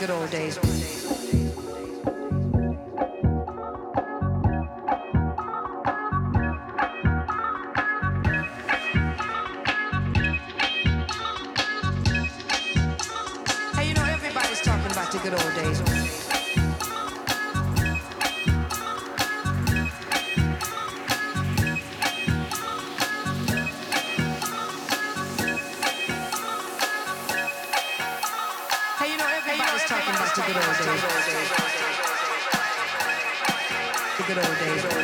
good 0.00 0.08
old 0.08 0.30
days. 0.30 0.59
Good 34.34 34.46
old 34.46 34.58
days. 34.58 34.99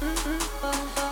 Bye. 0.00 1.05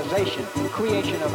Conceptualization, 0.00 0.70
creation 0.70 1.22
of 1.22 1.34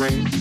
brain. 0.00 0.39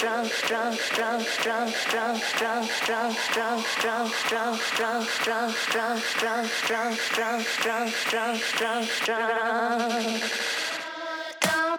Don't 0.00 0.32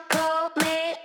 call 0.10 0.52
me. 0.62 0.96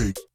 cake. 0.00 0.29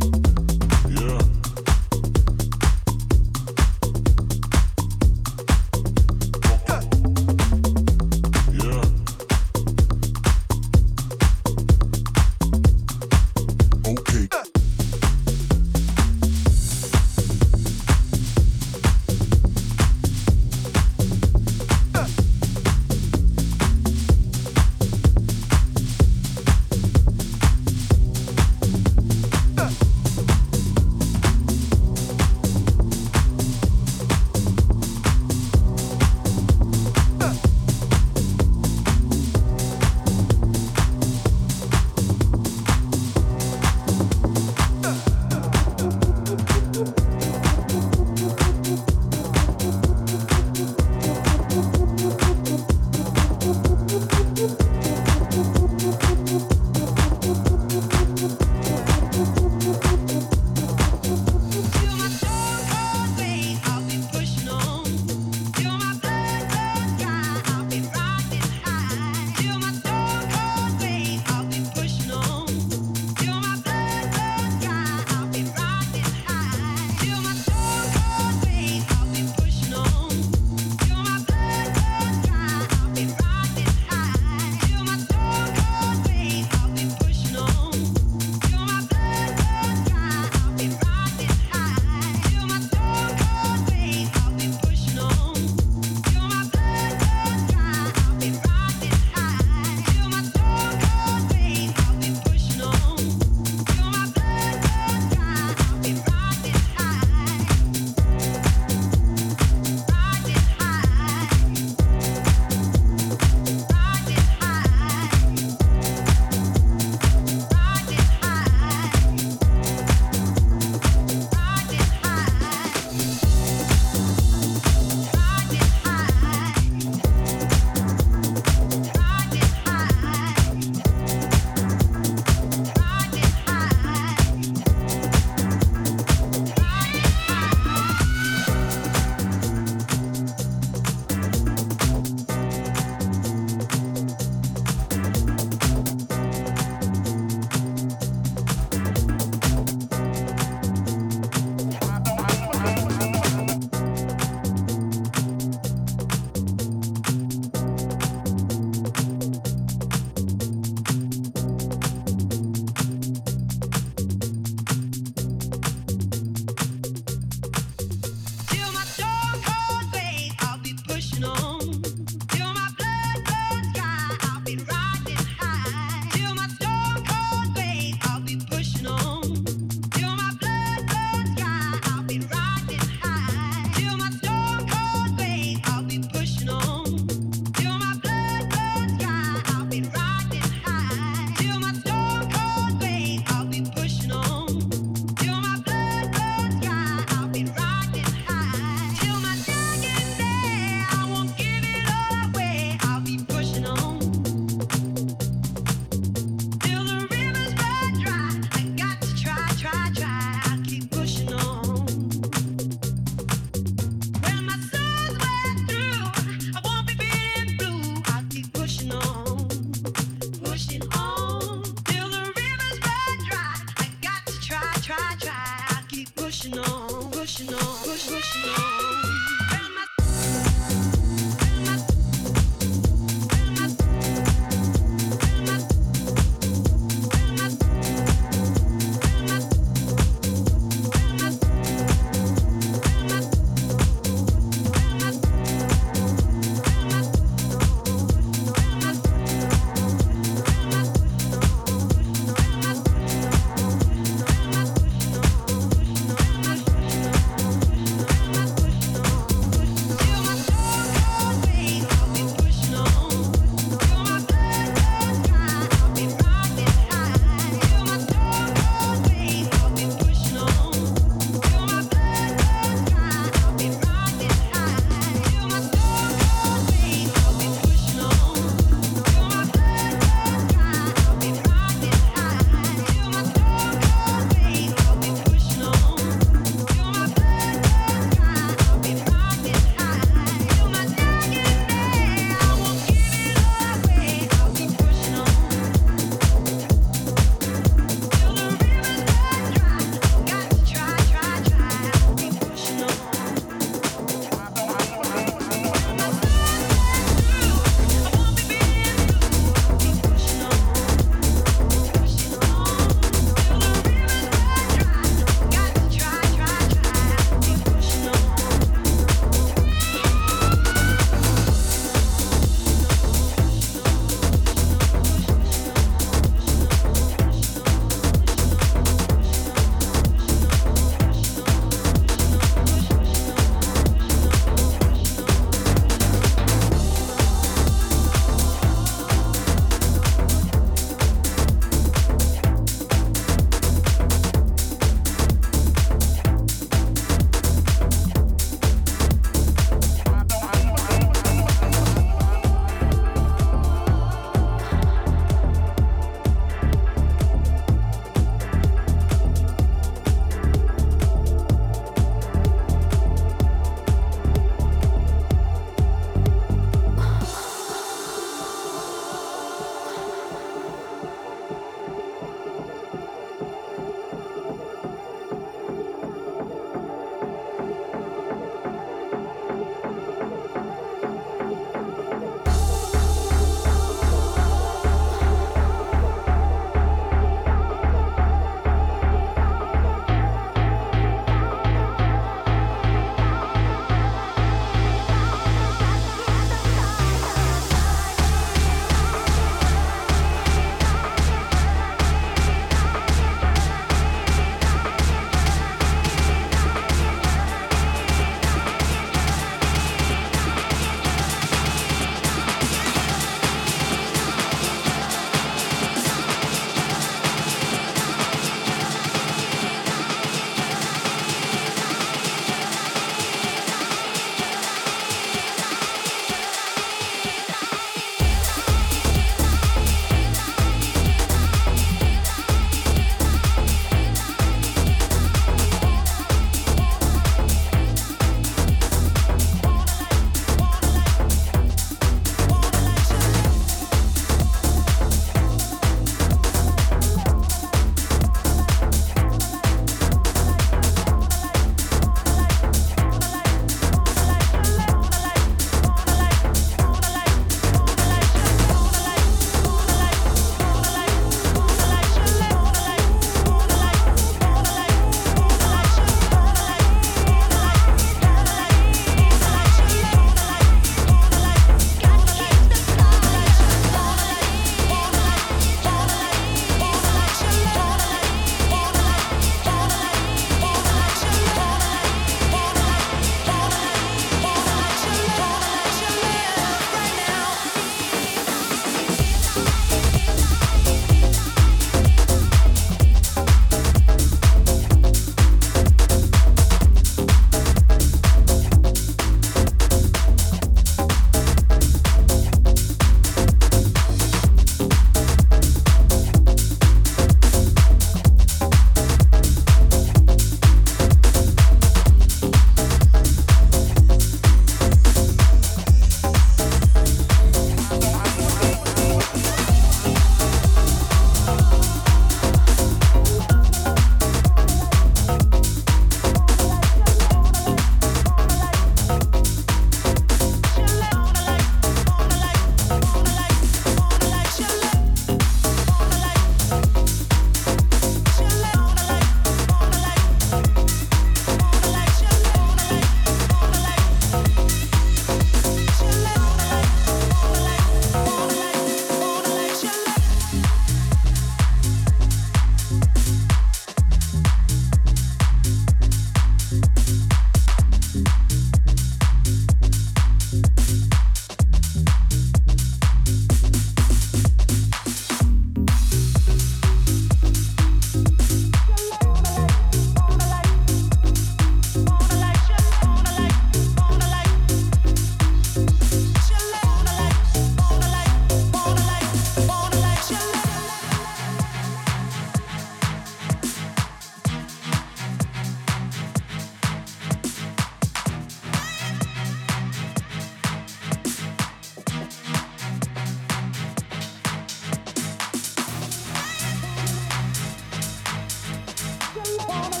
Wanna 599.59 600.00